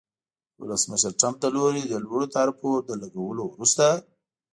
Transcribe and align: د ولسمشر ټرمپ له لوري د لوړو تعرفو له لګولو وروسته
د 0.57 0.59
ولسمشر 0.63 1.11
ټرمپ 1.19 1.37
له 1.43 1.49
لوري 1.57 1.83
د 1.87 1.93
لوړو 2.05 2.31
تعرفو 2.35 2.71
له 2.89 2.95
لګولو 3.01 3.41
وروسته 3.49 3.85